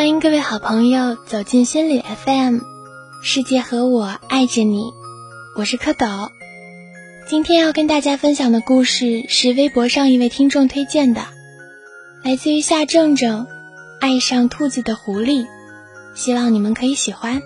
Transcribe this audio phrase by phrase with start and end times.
[0.00, 2.60] 欢迎各位好朋友走进心理 FM，
[3.22, 4.94] 世界和我爱着你，
[5.54, 6.30] 我是蝌蚪。
[7.28, 11.26] 今天要跟大家分享的故事是微博上一位听众推荐的，
[12.24, 13.44] 来自于夏正正，
[14.00, 15.44] 《爱上兔子的狐狸》，
[16.14, 17.42] 希望你们可以喜欢。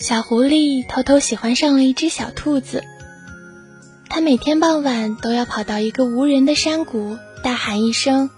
[0.00, 2.82] 小狐狸偷偷喜欢上了一只小兔子，
[4.14, 8.30] 它每天傍晚都要跑到一个无人的山谷，大喊一声：“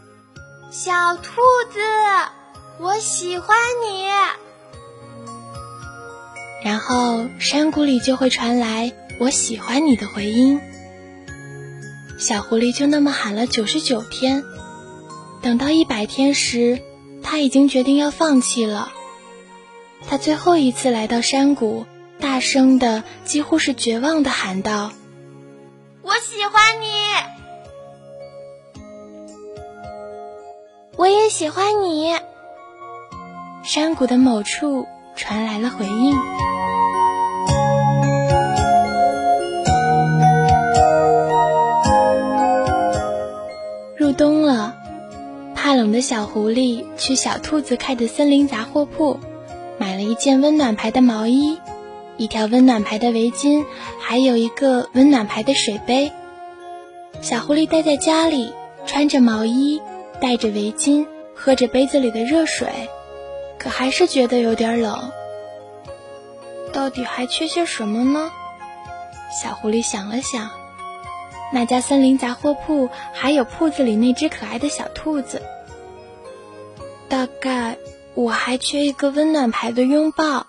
[0.73, 1.23] 小兔
[1.71, 1.81] 子，
[2.81, 4.07] 我喜欢你。”
[6.65, 10.59] 然后山谷里就会传来“我喜欢你”的回音。
[12.19, 14.45] 小狐狸就那么喊了九十九天，
[15.43, 16.81] 等到一百天时，
[17.23, 18.91] 它已经决定要放弃了。
[20.09, 21.85] 他最后一次来到山谷，
[22.19, 24.93] 大声的，几乎是绝望的喊道
[26.07, 26.87] ：“我喜欢你，
[30.97, 32.15] 我也喜欢你。”
[33.67, 36.17] 山谷的某处传来了回应。
[43.97, 44.77] 入冬了，
[45.57, 49.19] 怕冷的小狐狸去小兔子开的森林杂货铺。
[49.79, 51.59] 买了一件温暖牌的毛衣，
[52.17, 53.65] 一条温暖牌的围巾，
[54.01, 56.13] 还有一个温暖牌的水杯。
[57.21, 58.53] 小狐狸待在家里，
[58.87, 59.81] 穿着毛衣，
[60.21, 62.69] 戴着围巾，喝着杯子里的热水，
[63.59, 65.11] 可还是觉得有点冷。
[66.73, 68.31] 到底还缺些什么呢？
[69.43, 70.51] 小狐狸想了想，
[71.53, 75.43] 那家森林杂货铺还有铺子里那只可爱的小兔子，
[77.09, 77.77] 大概。
[78.15, 80.47] 我还缺一个温暖牌的拥抱。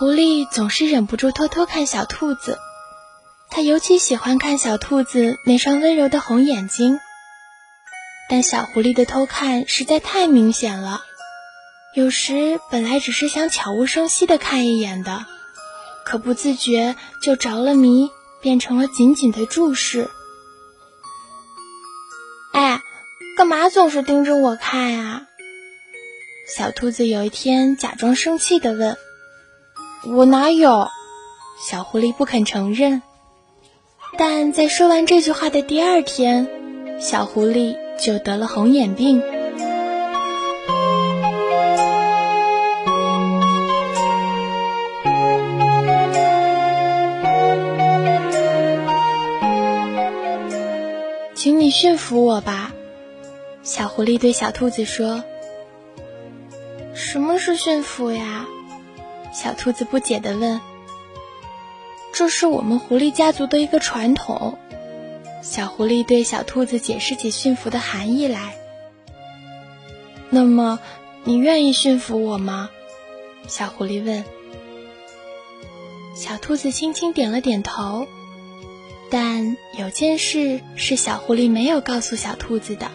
[0.00, 2.58] 狐狸总是忍不住偷偷看小兔子，
[3.50, 6.98] 它尤其喜欢看小兔子那双温柔的红眼睛。
[8.30, 11.02] 但小狐狸的偷看实在太明显了，
[11.94, 15.26] 有时本来只是想悄无声息的看一眼的，
[16.06, 18.08] 可不自觉就着了迷，
[18.40, 20.08] 变成了紧紧的注视。
[22.54, 22.80] 哎，
[23.36, 25.26] 干嘛总是盯着我看呀？
[26.56, 28.96] 小兔子有一天假装生气的问
[30.06, 30.88] ：“我哪有？”
[31.60, 33.02] 小狐狸不肯承认。
[34.18, 36.48] 但在说完这句话的第二天，
[37.00, 37.76] 小狐狸。
[38.00, 39.22] 就得了红眼病。
[51.34, 52.72] 请你驯服我吧，
[53.62, 55.22] 小狐狸对小兔子说。
[56.94, 58.46] 什么是驯服呀？
[59.32, 60.60] 小兔子不解的问。
[62.12, 64.58] 这是我们狐狸家族的一个传统。
[65.42, 68.56] 小狐狸对小兔子解释起驯服的含义来。
[70.28, 70.78] 那么，
[71.24, 72.70] 你愿意驯服我吗？
[73.48, 74.24] 小狐狸问。
[76.14, 78.06] 小兔子轻轻点了点头。
[79.12, 82.92] 但有件事是小狐狸没有告诉小兔子的，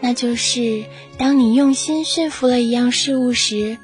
[0.00, 0.84] 那就是
[1.16, 3.78] 当你用心驯服了一样事物时，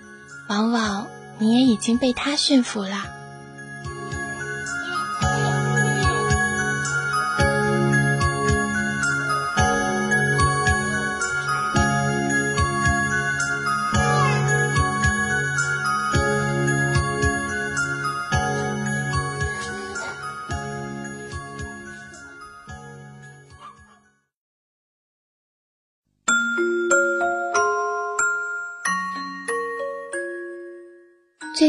[0.48, 1.06] 往往
[1.38, 3.21] 你也已经被他驯服了。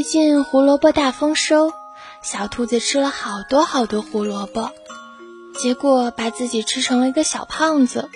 [0.04, 1.72] 最近胡萝卜大丰收，
[2.22, 4.70] 小兔子吃了好多好多胡萝卜，
[5.56, 8.10] 结果把自己吃成了一个小胖子。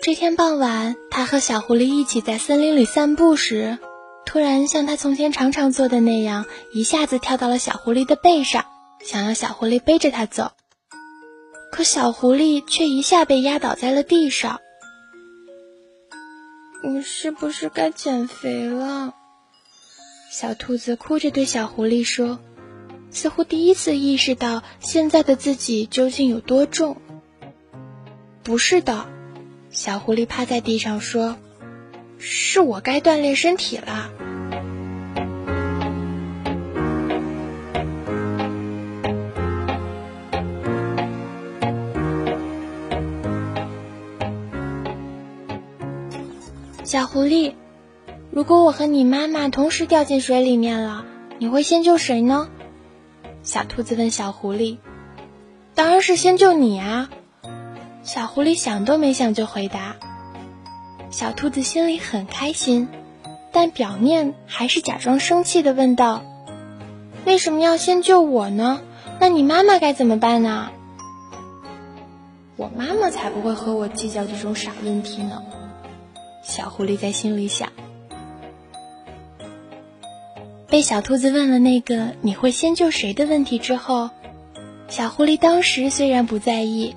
[0.00, 3.76] 这天傍晚，它和小狐狸一起在森林里散步时，
[4.24, 8.64] 突然像它从前常常做的那样，一下子跳到了小狐狸的背上，
[9.04, 10.52] 想要小狐狸背着它走。
[11.70, 14.60] 可小狐狸却一下被压倒在了地上。
[16.82, 19.12] 我是不是该减肥了？
[20.28, 22.40] 小兔子哭着对小狐狸说
[23.10, 27.00] 似乎第一次意识到现在的自己究竟有多重。
[28.42, 29.06] 不是的
[29.70, 31.36] 小狐狸趴在地上说
[32.18, 34.10] 是我该锻炼身体了。
[46.84, 47.52] 小狐狸
[48.36, 51.06] 如果我和你妈妈同时掉进水里面了，
[51.38, 52.50] 你会先救谁呢？
[53.42, 54.76] 小兔子问小狐狸。
[55.74, 57.08] 当然是先救你啊！
[58.02, 59.96] 小狐狸想都没想就回答。
[61.10, 62.88] 小兔子心里很开心，
[63.52, 66.22] 但表面还是假装生气的问道
[67.24, 68.82] ：“为什么要先救我呢？
[69.18, 70.68] 那你妈妈该怎么办呢？”
[72.56, 75.42] 我妈妈才不会和我计较这种傻问题呢。
[76.42, 77.72] 小狐狸在心里想。
[80.68, 84.10] 被小兔子问了那个“你会先救谁”的问题之后，
[84.88, 86.96] 小狐狸当时虽然不在意，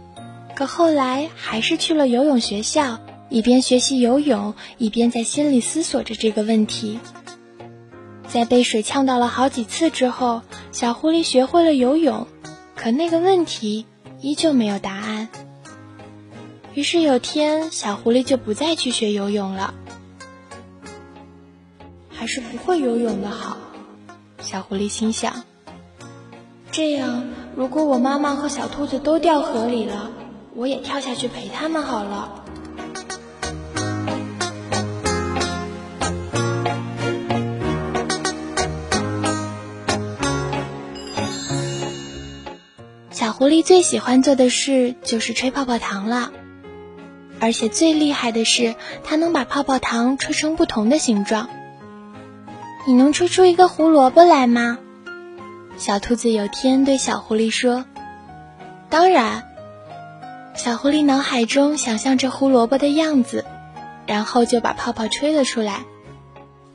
[0.56, 3.00] 可后来还是去了游泳学校，
[3.30, 7.00] 一边学习游泳，一边在心里思索着这个问题。
[8.28, 10.42] 在被水呛到了好几次之后，
[10.72, 12.28] 小狐狸学会了游泳，
[12.76, 13.86] 可那个问题
[14.20, 15.30] 依旧没有答案。
[16.74, 19.74] 于是有天，小狐狸就不再去学游泳了。
[22.20, 23.56] 还是不会游泳的好，
[24.42, 25.46] 小狐狸心想。
[26.70, 30.12] 这样，如果我妈妈和小兔子都掉河里了，
[30.54, 32.44] 我也跳下去陪他们好了。
[43.12, 46.34] 小狐狸最喜欢做的事就是吹泡泡糖了。
[47.40, 48.76] 而且最厉害的是，
[49.06, 51.50] 它能把泡泡糖吹成不同的形状。
[52.90, 54.80] 你能吹出一个胡萝卜来吗？
[55.78, 57.86] 小兔子有天对小狐狸说
[58.90, 59.44] ：“当然。”
[60.58, 63.46] 小狐狸脑海中想象着胡萝卜的样子，
[64.08, 65.86] 然后就把泡泡吹了出来。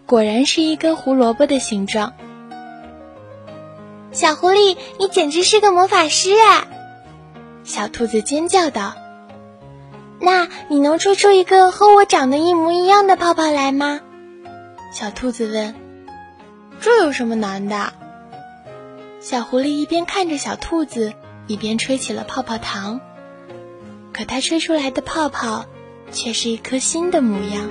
[0.06, 2.12] 果然是一根胡萝卜的形状。
[4.12, 6.68] 小狐狸，你简直是个魔法师啊！
[7.64, 8.94] 小兔子尖叫道。
[10.20, 13.98] 那你能吹出一个和我长得一模一样的泡泡来吗？
[14.92, 15.74] 小兔子问。
[16.84, 17.94] 这有什么难的？
[19.18, 21.14] 小狐狸一边看着小兔子，
[21.46, 23.00] 一边吹起了泡泡糖。
[24.12, 25.64] 可它吹出来的泡泡，
[26.12, 27.70] 却是一颗心的模样。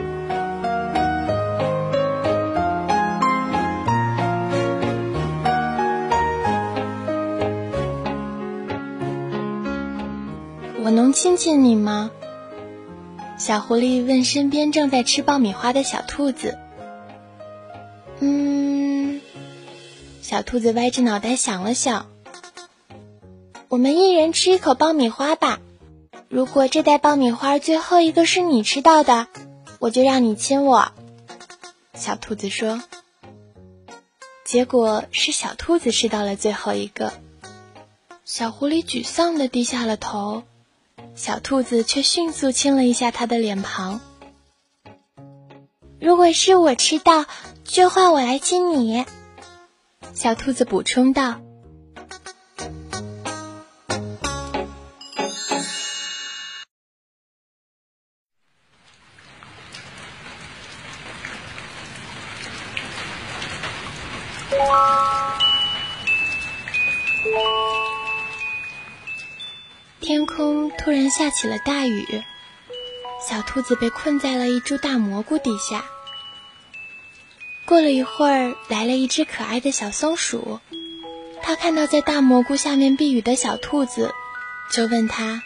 [10.83, 12.09] 我能亲亲你吗？
[13.37, 16.57] 小狐狸问身边正在吃爆米花的小兔子
[18.19, 18.62] ：“嗯。”
[20.33, 22.07] 小兔子歪着脑袋想了想
[23.69, 25.59] ：“我们一人吃一口爆米花吧。
[26.27, 29.27] 如果这袋爆米花最后一个是你吃到的，
[29.77, 30.91] 我就让你亲我。”
[31.93, 32.81] 小兔子说。
[34.43, 37.13] 结果是小兔子吃到了最后一个。
[38.25, 40.41] 小狐狸沮丧地低下了头。
[41.13, 44.01] 小兔子却迅速亲了一下它的脸庞。
[46.01, 47.27] 如果是我吃到，
[47.63, 49.05] 就换我来亲你。
[50.13, 51.39] 小兔子补充道。
[69.99, 72.05] 天空突然下起了大雨，
[73.27, 75.83] 小兔子被困在了一株大蘑菇底下。
[77.65, 80.59] 过了一会儿，来了一只可爱的小松鼠，
[81.41, 84.13] 它看到在大蘑菇下面避雨的小兔子，
[84.71, 85.43] 就问他：“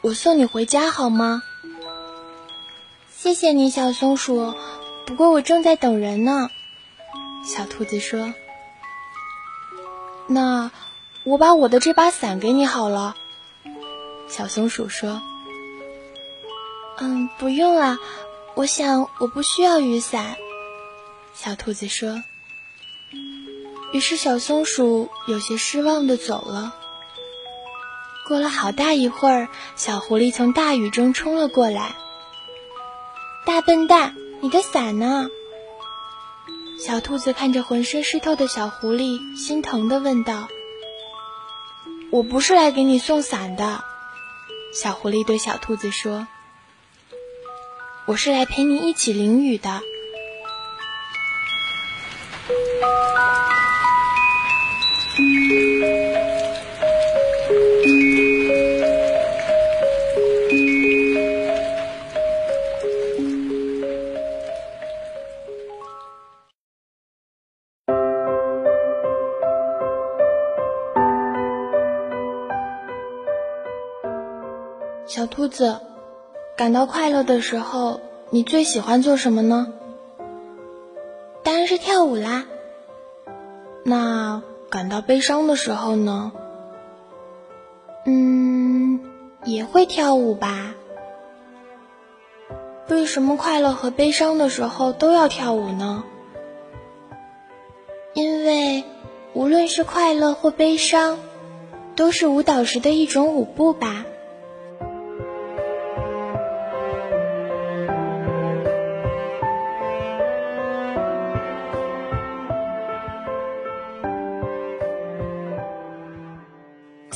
[0.00, 1.42] 我送你回家好吗
[3.14, 4.54] ？”“谢谢你，小松鼠，
[5.06, 6.48] 不过我正在等人呢。”
[7.44, 8.32] 小兔子说。
[10.26, 10.70] “那……”
[11.24, 13.14] 我把我的这把伞给你好了，
[14.28, 15.22] 小松鼠说。
[16.98, 17.96] 嗯，不用了，
[18.56, 20.34] 我想我不需要雨伞。
[21.34, 22.22] 小兔子说。
[23.92, 26.74] 于是小松鼠有些失望的走了。
[28.26, 31.94] 过了好大一会儿，小狐狸从大雨中冲了过来。
[33.44, 35.28] 大笨蛋，你的伞呢？
[36.78, 40.48] 小兔子看着浑身湿透的小狐狸，心疼的问道。
[42.10, 43.84] 我不是来给你送伞的，
[44.74, 46.26] 小狐狸对小兔子说
[48.06, 49.82] ：“我是来陪你一起淋雨的。”
[75.04, 75.78] 小兔子，
[76.56, 79.74] 感到快乐的时候，你最喜欢做什么呢？
[81.42, 82.46] 当然是跳舞啦。
[83.84, 86.32] 那感到悲伤的时候呢？
[88.06, 89.00] 嗯，
[89.44, 90.74] 也会跳舞吧。
[92.88, 96.04] 为什么快乐和悲伤的时候都要跳舞呢？
[98.14, 98.84] 因为
[99.34, 101.18] 无论是快乐或悲伤，
[101.96, 104.04] 都是舞蹈时的一种舞步吧。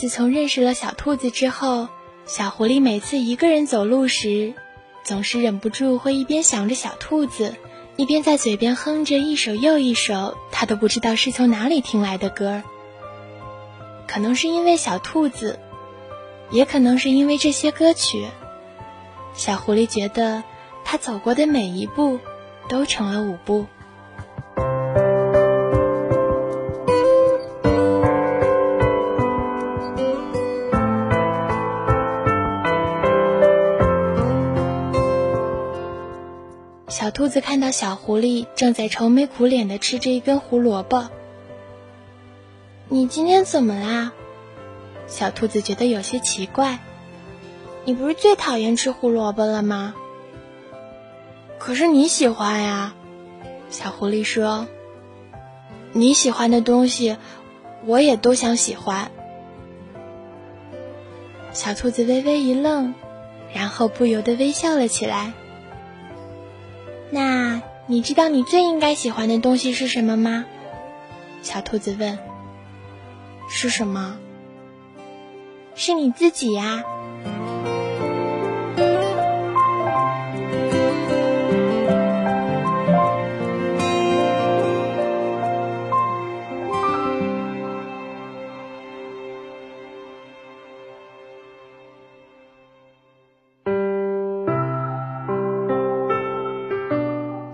[0.06, 1.88] 自从认识了小兔子之后，
[2.26, 4.54] 小狐狸每次一个人走路时，
[5.02, 7.56] 总是忍不住会一边想着小兔子，
[7.96, 12.62] 一边在嘴边哼着一首又一首他都不知道是从哪里听来的歌。
[14.06, 15.58] 可能是因为小兔子，
[16.52, 18.28] 也可能是因为这些歌曲，
[19.34, 20.44] 小狐狸觉得
[20.84, 22.20] 它走过的每一步
[22.68, 23.66] 都成了舞步。
[36.98, 41.10] 小兔子看到小狐狸正在愁眉苦脸地吃着一根胡萝卜。
[42.88, 44.12] 你今天怎么啦？
[45.06, 46.78] 小兔子觉得有些奇怪。
[47.84, 49.94] 你不是最讨厌吃胡萝卜了吗？
[51.58, 52.94] 可是你喜欢呀，
[53.68, 54.66] 小狐狸说。
[55.92, 57.18] 你喜欢的东西，
[57.84, 59.10] 我也都想喜欢。
[61.52, 62.94] 小兔子微微一愣，
[63.52, 65.34] 然后不由得微笑了起来。
[67.10, 70.44] 那你知道你最应该喜欢的东西是什么吗？
[71.42, 72.18] 小兔子问。
[73.48, 74.18] 是什么？
[75.76, 76.82] 是你自己呀。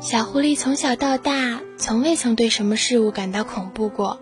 [0.03, 4.19] 小狐狸从小到大，从未曾对什么事物感到恐怖过。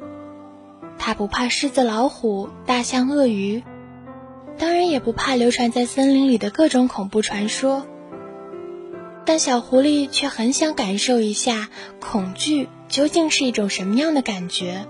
[0.99, 3.63] 它不怕狮子、老虎、大象、鳄鱼，
[4.59, 7.87] 当然也不怕流传在森林里的各种恐怖传说。
[9.25, 14.87] 但小狐狸却很想感受一下恐惧究竟是一种什么样的感觉。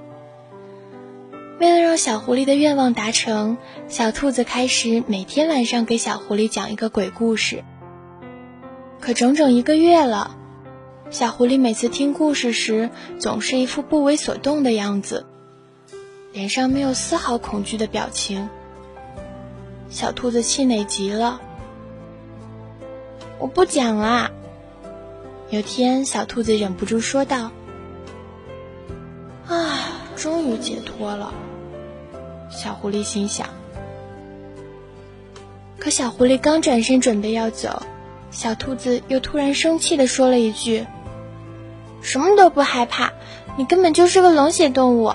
[1.60, 7.62] 为了让小狐狸的愿望达成，小兔子开始每天晚上给小狐狸讲一个鬼故事。
[8.98, 10.38] 可整整一个月了。
[11.10, 12.88] 小狐狸每次听故事时，
[13.18, 15.26] 总是一副不为所动的样子，
[16.32, 18.48] 脸上没有丝毫恐惧的表情。
[19.88, 21.40] 小兔子气馁极了。
[23.40, 24.30] 我不讲啦。
[25.48, 27.50] 有天，小兔子忍不住说道
[29.48, 31.34] ：“啊，终于解脱了。”
[32.52, 33.48] 小狐狸心想。
[35.76, 37.82] 可小狐狸刚转身准备要走，
[38.30, 40.86] 小兔子又突然生气地说了一句。
[42.02, 43.12] 什么都不害怕，
[43.56, 45.12] 你根本就是个冷血动物。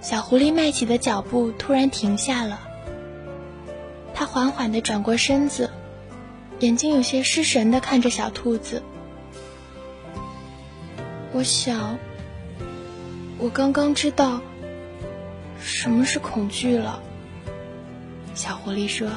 [0.00, 2.60] 小狐狸迈起的脚步突然停下了，
[4.14, 5.70] 它缓缓地转过身子，
[6.60, 8.82] 眼睛有些失神地看着小兔子。
[11.32, 11.98] 我想，
[13.36, 14.40] 我刚刚知道
[15.60, 17.02] 什么是恐惧了。
[18.34, 19.08] 小狐狸说。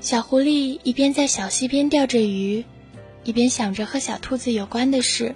[0.00, 2.64] 小狐狸一边在小溪边钓着鱼，
[3.22, 5.34] 一边想着和小兔子有关的事，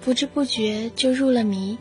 [0.00, 1.78] 不知不觉就入了迷。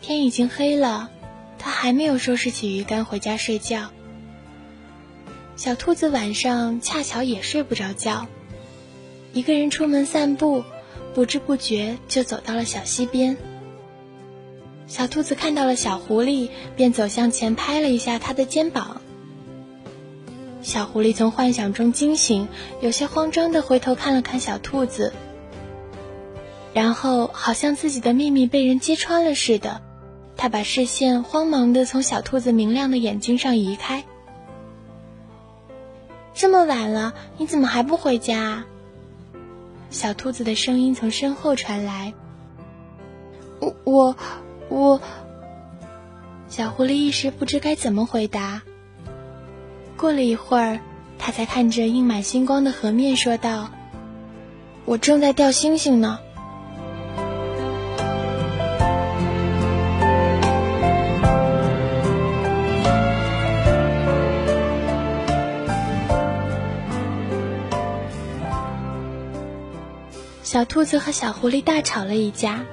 [0.00, 1.10] 天已经黑了，
[1.58, 3.90] 它还没有收拾起鱼竿回家睡觉。
[5.54, 8.26] 小兔子晚上恰巧也睡不着觉，
[9.34, 10.64] 一个人出门散步，
[11.14, 13.36] 不知不觉就走到了小溪边。
[14.86, 19.02] 小兔子看到了小狐狸，便走向前拍了一下它的肩膀。
[20.66, 22.48] 小狐狸从幻想中惊醒，
[22.80, 25.12] 有些慌张地回头看了看小兔子，
[26.74, 29.80] 然后好像自己的秘密被人揭穿了似的，
[30.36, 34.02] 他把视线慌忙地从小兔子明亮的眼睛上移开。
[36.34, 38.64] 这么晚了，你怎么还不回家？
[39.90, 42.12] 小兔子的声音从身后传来。
[43.60, 44.16] 我我
[44.68, 45.00] 我……
[46.48, 48.62] 小狐狸一时不知该怎么回答。
[49.96, 50.80] 过了一会儿，
[51.18, 53.70] 他才看着映满星光的河面说道
[54.84, 56.18] ：“我正在钓星星呢。”
[70.42, 72.64] 小兔子和小狐狸大吵了一架，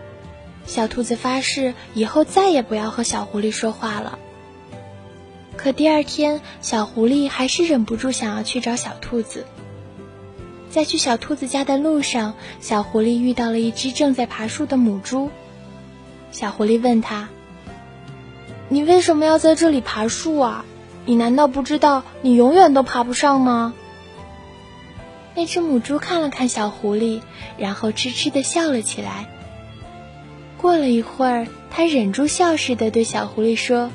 [0.66, 4.20] 小兔子发誓以后再也不要和小狐狸说话了。
[5.64, 9.46] 可第二天，小狐狸还是忍不住想要去找小兔子。
[10.70, 15.30] 在去小兔子家的路上，小狐狸遇到了一只正在爬树的母猪。
[16.34, 17.30] 小狐狸问他
[18.68, 20.66] ：“你为什么要在这里爬树啊？
[21.06, 23.74] 你难道不知道你永远都爬不上吗？”
[25.34, 27.22] 那只母猪看了看小狐狸，
[27.58, 29.30] 然后痴痴的笑了起来。
[30.58, 33.92] 过了一会儿，它忍住笑似的对小狐狸说：“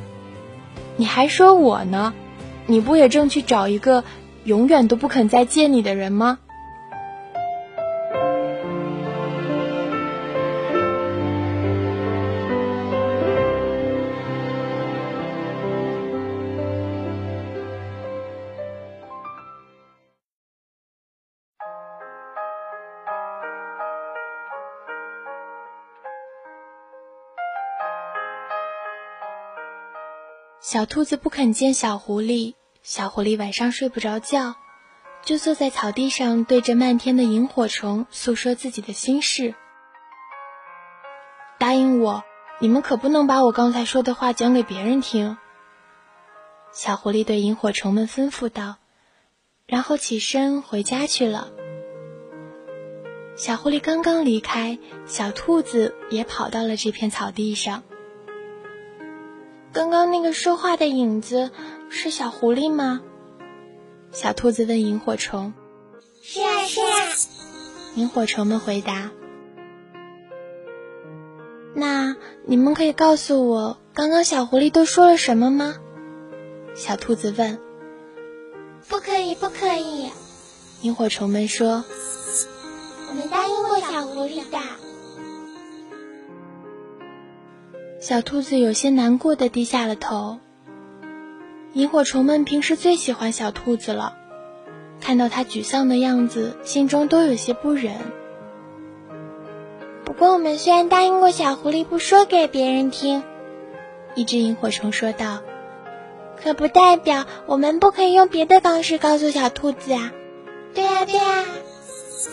[0.99, 2.12] 你还说我呢？
[2.67, 4.02] 你不也正去找一个
[4.43, 6.38] 永远都不肯再见你的人吗？”
[30.71, 34.55] 小兔子不肯见小狐狸，小狐狸晚上睡不着觉，
[35.25, 39.55] 就坐在草地上，对着漫天的萤火虫诉说自己的心事。
[41.59, 42.23] 答应我，
[42.61, 45.39] 你们可不能把我刚才说的话讲给别人听。
[46.71, 48.77] 小狐狸对萤火虫们吩咐道，
[49.65, 51.49] 然后起身回家去了。
[53.37, 57.85] 小狐狸刚刚离开，小兔子也跑到了这片草地上。
[59.72, 61.50] 刚刚那个说话的影子
[61.90, 63.00] 是小狐狸吗？
[64.11, 65.52] 小兔子问萤火虫。
[66.22, 66.87] 是啊，是啊。
[67.94, 69.11] 萤火虫们回答。
[71.74, 75.76] 那你们可以告诉我，刚刚小狐狸都说了什么吗？
[76.74, 77.59] 小兔子问。
[78.88, 80.11] 不可以，不可以。
[80.83, 81.85] 萤火虫们说。
[83.11, 84.59] 我们答应过小狐狸的。
[88.09, 90.38] 小兔子有些难过的低下了头。
[91.75, 94.16] 萤火虫们平时最喜欢小兔子了，
[94.99, 97.97] 看到它沮丧的样子，心中都有些不忍。
[100.07, 103.23] 不过，我们虽然答应过小狐狸不说给别人听，
[104.14, 105.42] 一只萤火虫说道，
[106.42, 110.14] 可不代表我们不可以用别的方式告诉小兔子啊。
[110.73, 111.44] 对呀，对呀，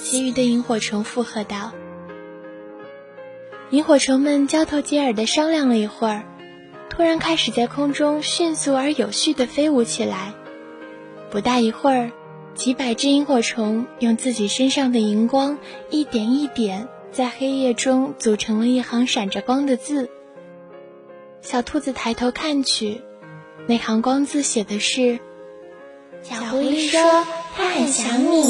[0.02, 1.74] 其余的萤火虫附和道。
[3.72, 6.24] 萤火虫们交头接耳地商量了一会儿，
[6.90, 10.34] 突然开始在空中迅速而有序地飞舞起来。
[11.32, 12.12] 不大一会儿，
[12.54, 15.58] 几百只萤火虫用自己身上的荧光
[15.90, 20.12] 一点一点在黑夜中组成了一行闪着光的字。
[21.42, 23.02] 小兔子抬头看去，
[23.68, 25.20] 那行光字写的是
[26.22, 27.02] ：“小狐狸说
[27.56, 28.44] 它很想你。”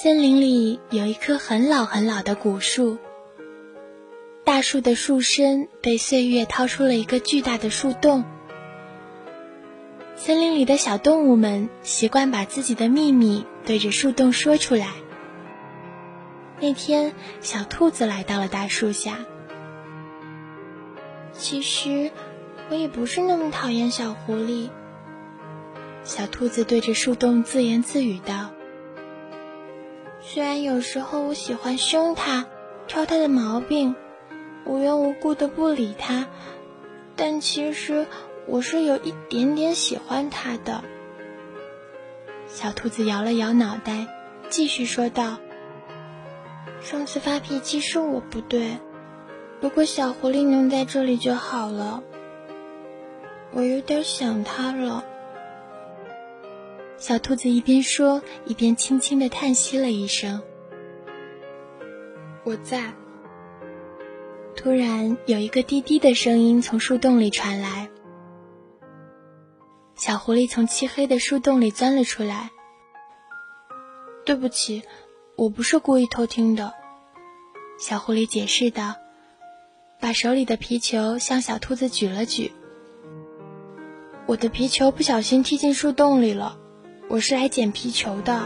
[0.00, 2.98] 森林里有一棵很老很老的古树，
[4.44, 8.24] 大树的树身被岁月掏出了一个巨大的树洞。
[10.14, 14.86] 森林里的小动物们习惯把自己的秘密对着树洞说出来。
[16.60, 19.18] 那天，小兔子来到了大树下。
[21.32, 22.12] 其实，
[22.70, 24.70] 我也不是那么讨厌小狐狸。
[26.04, 28.50] 小兔子对着树洞自言自语道。
[30.30, 32.44] 虽然有时候我喜欢凶他，
[32.86, 33.96] 挑他的毛病，
[34.66, 36.26] 无缘无故的不理他，
[37.16, 38.06] 但其实
[38.46, 40.84] 我是有一点点喜欢他的。
[42.46, 44.06] 小兔子摇了摇脑袋，
[44.50, 45.38] 继续说道
[46.82, 48.76] ：“上次发脾气是我不对，
[49.62, 52.02] 如果小狐狸能在这里就好了。
[53.52, 55.02] 我有点想它了。”
[56.98, 60.42] 小兔子一边说，一边轻轻的叹息了一声。
[62.44, 62.92] 我在。
[64.56, 67.88] 突然，有一个滴滴的声音从树洞里传来。
[69.94, 72.50] 小狐狸从漆黑的树洞里钻了出来。
[74.24, 74.82] 对不起，
[75.36, 76.74] 我不是故意偷听的。
[77.78, 78.96] 小狐狸解释道，
[80.00, 82.50] 把手里的皮球向小兔子举了举。
[84.26, 86.57] 我的皮球不小心踢进树洞里了。
[87.10, 88.38] 我是来捡皮球的。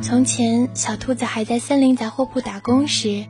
[0.00, 3.26] 从前，小兔子还在森林杂货铺打工时，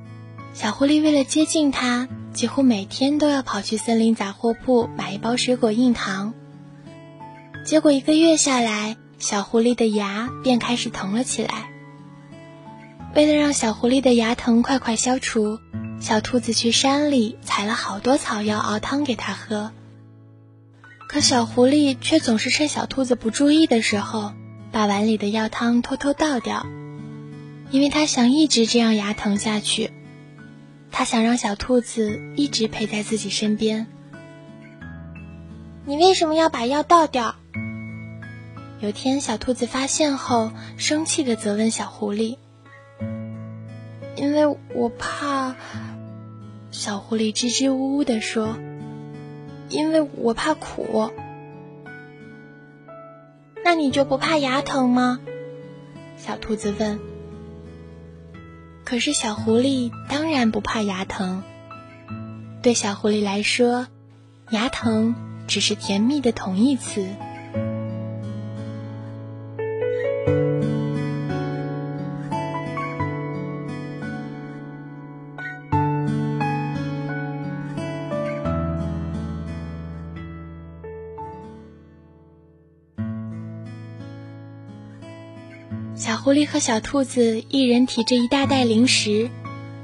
[0.53, 6.35] 小狐狸为了接近它，几乎每天都要跑去森林杂货铺买一包水果硬糖。
[7.65, 11.71] 结果一个月下来，小狐狸的牙便开始疼了起来。
[13.15, 15.59] 为了让小狐狸的牙疼快快消除，
[15.99, 19.73] 小兔子去山里采了好多草药熬汤给它喝。
[21.09, 24.35] 可小狐狸却总是趁小兔子不注意的时候，
[24.71, 26.67] 把碗里的药汤偷偷倒掉，
[27.71, 29.91] 因为它想一直这样牙疼下去。
[30.91, 33.87] 它想让小兔子一直陪在自己身边。
[35.87, 37.37] 你为什么要把药倒掉？
[38.85, 42.37] 有天，小兔子发现后，生气的责问小狐狸
[44.15, 45.57] ：“因为我怕。”
[46.71, 48.59] 小狐狸支支吾吾的说
[49.71, 51.11] ：“因为我怕苦。”
[53.65, 55.19] 那你就不怕牙疼吗？
[56.19, 57.01] 小兔子问。
[58.85, 61.43] 可是小狐狸当然不怕牙疼。
[62.61, 63.87] 对小狐狸来说，
[64.51, 65.15] 牙疼
[65.47, 67.09] 只是甜蜜的同义词。
[86.25, 89.29] 狐狸和小兔子一人提着一大袋零食，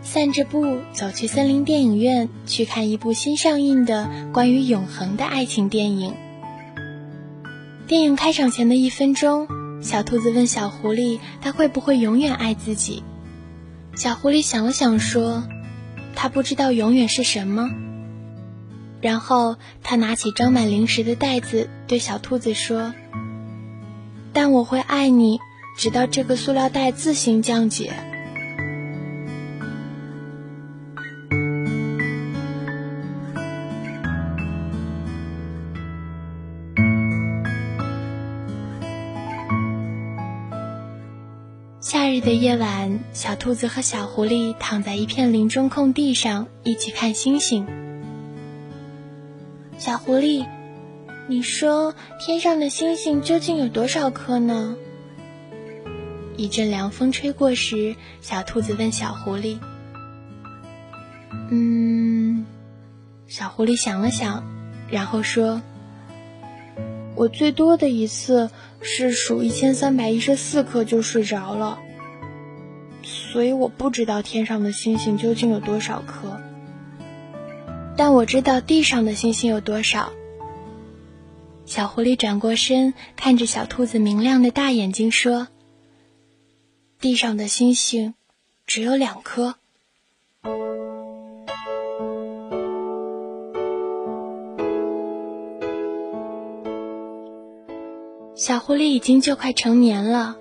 [0.00, 6.14] 散着步走去森林电影院去看一部新上映的关于永恒的爱情电影。
[7.86, 9.48] 电影开场前的一分钟，
[9.82, 13.02] 小兔子问小狐狸：“他会不会永远爱自己？”
[13.94, 15.46] 小狐狸想了想说
[16.16, 17.68] ：“他不知道永远是什么。”
[19.02, 22.94] 然后他拿起装满零食的袋子，对小兔子说
[24.32, 25.38] ：“但我会爱你。”
[25.80, 27.90] 直到这个塑料袋自行降解。
[41.80, 47.66] 夏日的夜晚，小兔子和小狐狸躺在一片林中空地上，一起看星星。
[49.78, 50.44] 小狐狸，
[51.26, 54.76] 你说天上的星星究竟有多少颗呢？
[56.36, 59.58] 一阵凉风吹过时，小兔子问小狐狸
[61.50, 62.46] ：“嗯。”
[63.28, 64.42] 小狐狸想了想，
[64.90, 65.62] 然后说
[67.14, 71.78] ：“我最多的一次是数一千三百一十四颗就睡着了，
[73.02, 76.40] 所以我不知道天上的星星究竟有多少颗。
[77.96, 80.12] 但我知道地上的星星有多少。”
[81.66, 85.46] 小狐狸转过身，看着小兔子明亮的大眼睛说。
[87.00, 88.12] 地上的星星
[88.66, 89.54] 只有两颗。
[98.34, 100.36] 小狐狸已经就快成年了。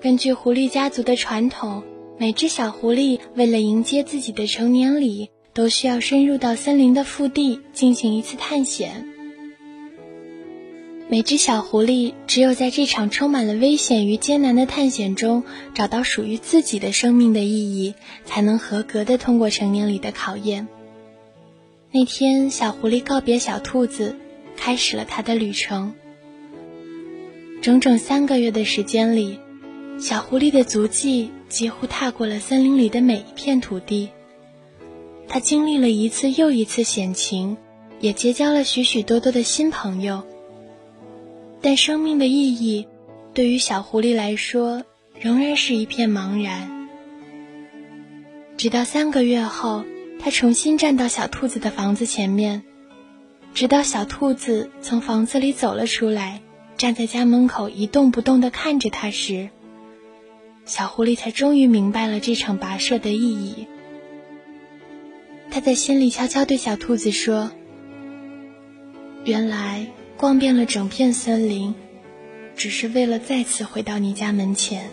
[0.00, 1.82] 根据狐狸家族的传统，
[2.16, 9.13] 每只小狐狸为了迎接自己的成年礼，都需要深入到森林的腹地进行一次探险。
[11.06, 20.66] 每只小狐狸只有在这场充满了危险与艰难的探险中，找到属于自己的生命的意义，才能合格的通过成年礼的考验。
[21.92, 24.16] 那天，小狐狸告别小兔子，
[24.56, 25.94] 开始了它的旅程。
[27.60, 29.38] 整整三个月的时间里，
[30.00, 34.08] 小狐狸的足迹几乎踏过了森林里的每一片土地。
[35.28, 37.58] 它经历了一次又一次险情，
[38.00, 40.22] 也结交了许许多多的新朋友。
[41.64, 42.86] 但生命的意义，
[43.32, 44.84] 对于小狐狸来说，
[45.18, 46.90] 仍然是一片茫然。
[48.58, 49.82] 直到三个月后，
[50.20, 52.64] 它重新站到小兔子的房子前面，
[53.54, 56.42] 直到小兔子从房子里走了出来，
[56.76, 59.48] 站在家门口一动不动地看着它时，
[60.66, 63.66] 小狐狸才终于明白了这场跋涉的意义。
[65.50, 67.52] 他在心里悄悄对小兔子说
[69.24, 69.86] ：“原来。”
[70.24, 71.74] 逛遍了整片森林，
[72.56, 74.88] 只是为了再次回到你家门前。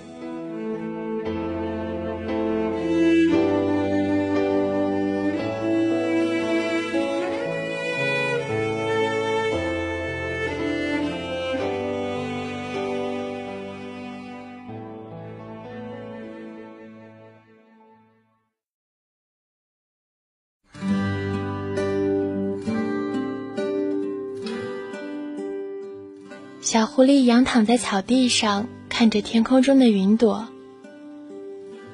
[26.93, 30.49] 狐狸仰躺在草地上，看着天空中的云朵。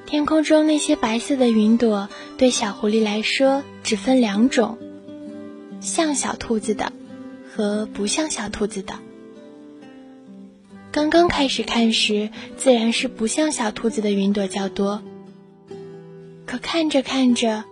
[0.06, 4.76] 天空中那些白色的云朵，对小狐狸来说只分两种：
[5.80, 6.92] 像小兔子的
[7.48, 8.94] 和不像小兔子的。
[10.90, 15.00] 刚刚开始看时，自然是不像小兔子的云朵较多。
[16.44, 17.62] 可看着看着，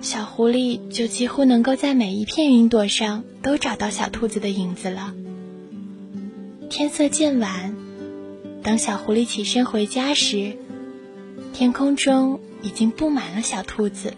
[0.00, 5.14] 小狐狸就几乎能够在每一片云朵上都找到小兔子的影子了。
[6.74, 7.76] 天色渐晚，
[8.62, 10.56] 当小狐狸起身回家时，
[11.52, 14.14] 天空中已经布满了小兔子。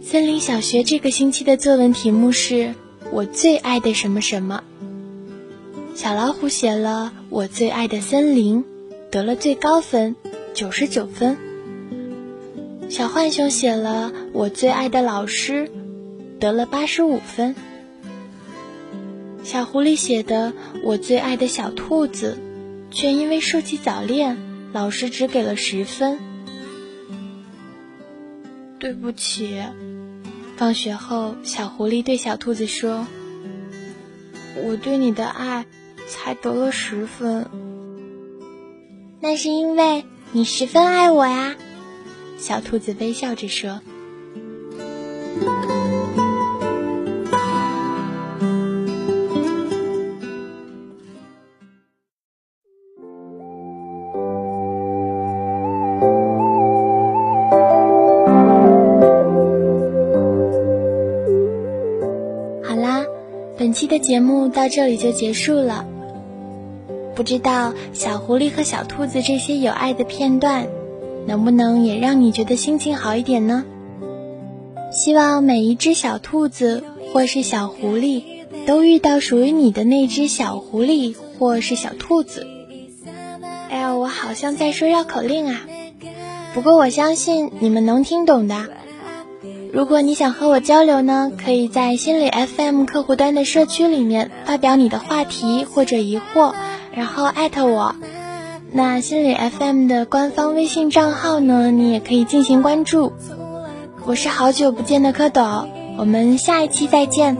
[0.00, 2.74] 森林小学这个星期的作文题目是
[3.12, 4.64] 我最爱的什么什么。
[6.06, 8.64] 小老虎写了我最爱的森林，
[9.10, 10.14] 得了最高分，
[10.54, 11.36] 九十九分。
[12.88, 15.68] 小浣熊写了我最爱的老师，
[16.38, 17.56] 得了八十五分。
[19.42, 20.52] 小狐狸写的
[20.84, 22.38] 我最爱的小兔子，
[22.92, 24.38] 却因为设计早恋，
[24.72, 26.20] 老师只给了十分。
[28.78, 29.60] 对不起。
[30.56, 33.08] 放学后，小狐狸对小兔子说
[34.62, 35.66] ：“我对你的爱
[36.08, 37.46] 才得了十分，
[39.20, 41.56] 那是因为你十分爱我呀。”
[42.38, 43.80] 小兔子微笑着说。
[62.62, 63.06] 好啦
[63.56, 65.86] 本期的节目到这里就结束了。
[67.16, 70.68] 不知道小狐狸和小兔子这些有爱的片段，
[71.26, 73.64] 能不能也让你觉得心情好一点呢？
[74.92, 78.22] 希望每一只小兔子或是小狐狸，
[78.66, 82.46] 都遇到属于你的那只小狐狸或是小兔子。
[83.70, 85.62] 哎呀，我好像在说绕口令啊！
[86.52, 88.68] 不过我相信你们能听懂的。
[89.72, 96.54] 如果你想和我交流呢，可以在心理 FM 客户端的社区里面发表你的话题或者疑惑，
[96.95, 97.95] 然后艾特我。
[98.71, 103.13] 那心理 FM 的官方微信账号呢，你也可以进行关注。
[104.05, 107.37] 我是好久不见的蝌蚪，我们下一期再见。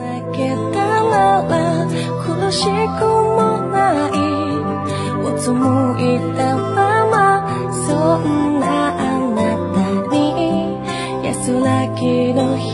[11.51, 12.71] 安らぎの一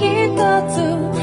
[0.69, 1.20] つ与え